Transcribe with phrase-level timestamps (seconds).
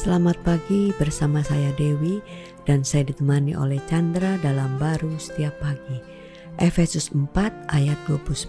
[0.00, 2.24] Selamat pagi bersama saya Dewi
[2.64, 6.00] dan saya ditemani oleh Chandra dalam baru setiap pagi.
[6.56, 7.36] Efesus 4
[7.68, 8.48] ayat 29.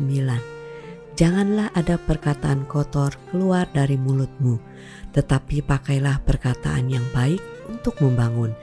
[1.19, 4.63] Janganlah ada perkataan kotor keluar dari mulutmu,
[5.11, 8.55] tetapi pakailah perkataan yang baik untuk membangun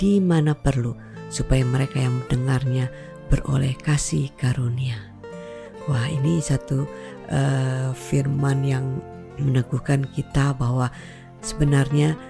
[0.00, 0.96] di mana perlu,
[1.28, 2.88] supaya mereka yang mendengarnya
[3.28, 4.96] beroleh kasih karunia.
[5.92, 6.88] Wah, ini satu
[7.28, 8.96] uh, firman yang
[9.36, 10.88] meneguhkan kita bahwa
[11.40, 12.20] Sebenarnya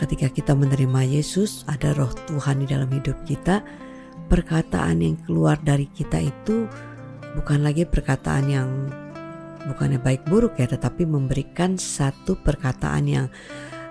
[0.00, 3.60] ketika kita menerima Yesus ada roh Tuhan di dalam hidup kita
[4.32, 6.64] perkataan yang keluar dari kita itu
[7.36, 8.68] bukan lagi perkataan yang
[9.68, 13.26] bukannya baik buruk ya tetapi memberikan satu perkataan yang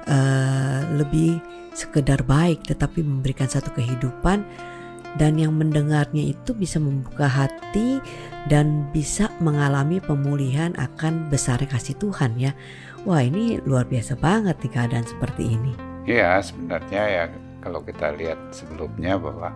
[0.09, 1.39] uh, lebih
[1.71, 4.43] sekedar baik tetapi memberikan satu kehidupan
[5.19, 7.99] dan yang mendengarnya itu bisa membuka hati
[8.47, 12.55] dan bisa mengalami pemulihan akan besarnya kasih Tuhan ya.
[13.03, 15.90] Wah ini luar biasa banget di keadaan seperti ini.
[16.09, 17.23] Ya sebenarnya ya
[17.61, 19.53] kalau kita lihat sebelumnya bahwa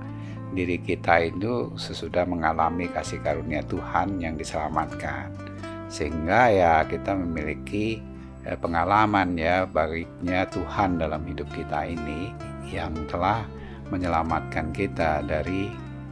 [0.53, 5.34] diri kita itu sesudah mengalami kasih karunia Tuhan yang diselamatkan.
[5.89, 8.00] Sehingga ya kita memiliki
[8.45, 12.31] eh, pengalaman ya baiknya Tuhan dalam hidup kita ini
[12.69, 13.44] yang telah
[13.89, 15.69] menyelamatkan kita dari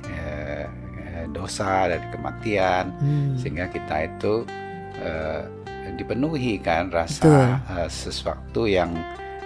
[0.09, 0.66] eh,
[0.97, 2.85] eh, dosa dari kematian.
[3.00, 3.33] Hmm.
[3.38, 4.45] sehingga kita itu
[5.02, 5.45] eh,
[5.97, 8.94] dipenuhi kan rasa eh, sesuatu yang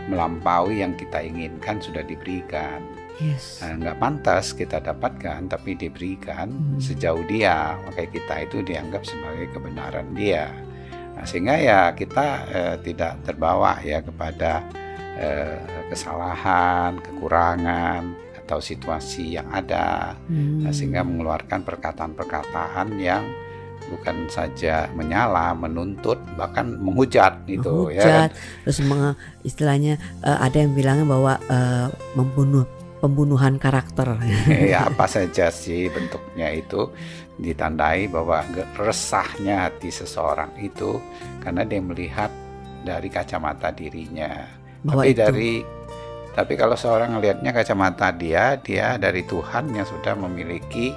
[0.07, 2.79] melampaui yang kita inginkan sudah diberikan.
[3.17, 3.65] Yes.
[3.65, 6.77] Nah, nggak pantas kita dapatkan tapi diberikan hmm.
[6.77, 10.53] sejauh dia makanya kita itu dianggap sebagai kebenaran dia.
[11.17, 14.61] Nah, sehingga ya kita eh, tidak terbawa ya kepada
[15.17, 15.57] eh,
[15.89, 20.63] kesalahan, kekurangan atau situasi yang ada, hmm.
[20.63, 23.25] nah, sehingga mengeluarkan perkataan-perkataan yang
[23.87, 28.29] bukan saja menyala, menuntut, bahkan menghujat itu ya menghujat, ya kan?
[28.67, 29.01] terus meng,
[29.47, 29.93] istilahnya
[30.23, 34.17] uh, ada yang bilangnya bahwa uh, membunuh pembunuhan karakter.
[34.47, 36.89] ya apa saja sih bentuknya itu
[37.37, 38.41] ditandai bahwa
[38.81, 40.97] resahnya hati seseorang itu
[41.45, 42.31] karena dia melihat
[42.81, 44.49] dari kacamata dirinya
[44.81, 45.21] bahwa tapi itu.
[45.21, 45.53] dari
[46.37, 50.93] tapi kalau seorang melihatnya kacamata dia, dia dari Tuhan yang sudah memiliki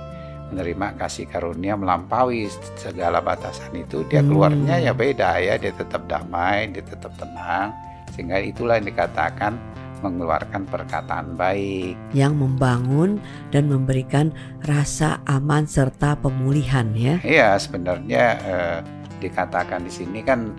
[0.50, 4.86] menerima kasih karunia melampaui segala batasan itu, dia keluarnya hmm.
[4.86, 7.70] ya beda ya, dia tetap damai, dia tetap tenang,
[8.12, 9.56] sehingga itulah yang dikatakan
[10.00, 13.20] mengeluarkan perkataan baik yang membangun
[13.52, 14.32] dan memberikan
[14.64, 17.20] rasa aman serta pemulihan ya.
[17.20, 18.78] Iya, sebenarnya eh,
[19.20, 20.50] dikatakan di sini kan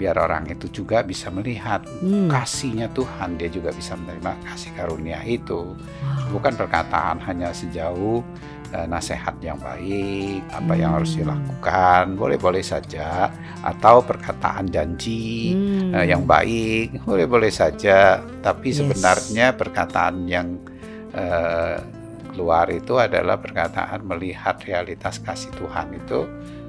[0.00, 2.32] biar orang itu juga bisa melihat hmm.
[2.32, 6.32] kasihnya Tuhan dia juga bisa menerima kasih karunia itu wow.
[6.32, 10.80] bukan perkataan hanya sejauh uh, nasihat yang baik apa hmm.
[10.80, 11.18] yang harus hmm.
[11.26, 15.90] dilakukan boleh-boleh saja atau perkataan janji hmm.
[15.94, 18.82] uh, yang baik boleh-boleh saja tapi yes.
[18.82, 20.56] sebenarnya perkataan yang
[21.14, 21.82] uh,
[22.30, 26.24] keluar itu adalah perkataan melihat realitas kasih Tuhan itu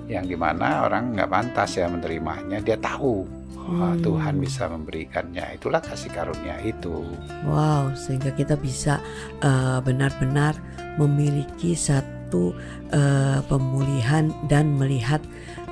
[0.10, 3.24] yang di mana orang nggak pantas ya menerimanya dia tahu
[3.56, 4.02] hmm.
[4.02, 7.06] Tuhan bisa memberikannya itulah kasih karunia itu
[7.48, 9.00] wow sehingga kita bisa
[9.46, 10.58] uh, benar-benar
[11.00, 12.56] memiliki satu
[12.92, 15.20] uh, pemulihan dan melihat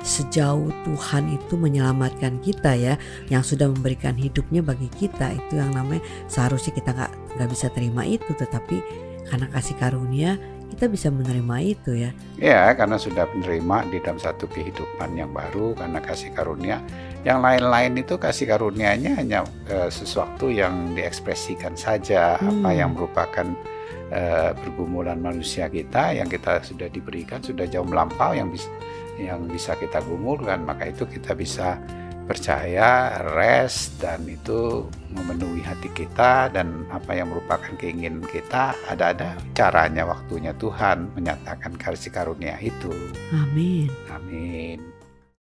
[0.00, 2.94] sejauh Tuhan itu menyelamatkan kita ya
[3.28, 8.08] yang sudah memberikan hidupnya bagi kita itu yang namanya seharusnya kita nggak nggak bisa terima
[8.08, 8.80] itu tetapi
[9.28, 12.10] karena kasih karunia kita bisa menerima itu ya.
[12.40, 16.80] Ya, karena sudah menerima di dalam satu kehidupan yang baru karena kasih karunia.
[17.20, 22.64] Yang lain-lain itu kasih karunianya hanya uh, sesuatu yang diekspresikan saja, hmm.
[22.64, 23.44] apa yang merupakan
[24.10, 28.68] uh, pergumulan manusia kita yang kita sudah diberikan sudah jauh melampau yang bisa
[29.20, 31.76] yang bisa kita gumulkan, maka itu kita bisa
[32.24, 40.06] percaya, rest dan itu memenuhi hati kita dan apa yang merupakan keinginan kita ada-ada caranya
[40.06, 42.94] waktunya Tuhan menyatakan kasih karunia itu.
[43.34, 43.90] Amin.
[44.14, 44.99] Amin.